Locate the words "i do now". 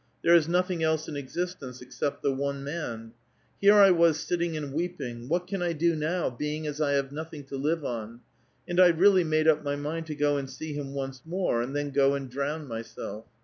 5.61-6.27